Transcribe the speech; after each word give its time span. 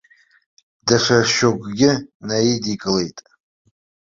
Даҽа 0.87 1.19
шьоукгьы 1.33 1.91
наидикылеит. 2.27 3.17